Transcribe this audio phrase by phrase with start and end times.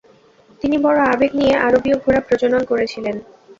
[0.61, 3.15] তিনি বড় আবেগ নিয়ে আরবীয় ঘোড়া প্রজনন করেছিলেন।